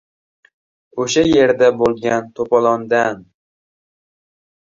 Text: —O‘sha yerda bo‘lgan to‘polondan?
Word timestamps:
—O‘sha 1.03 1.23
yerda 1.31 1.69
bo‘lgan 1.81 2.33
to‘polondan? 2.41 3.21